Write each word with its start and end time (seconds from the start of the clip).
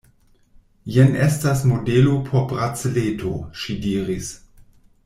Jen 0.95 1.13
estas 1.25 1.61
modelo 1.73 2.17
por 2.31 2.49
braceleto, 2.55 3.39
ŝi 3.61 3.79
diris. 3.87 4.35